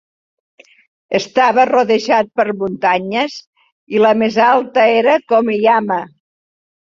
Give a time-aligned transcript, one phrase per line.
[1.19, 3.37] Estava rodejat per muntanyes
[3.97, 6.01] i la més alta era Komeyama.